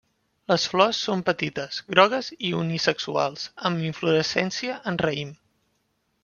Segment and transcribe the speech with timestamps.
[0.51, 5.37] Les flors són petites, grogues i unisexuals, amb inflorescència en raïm.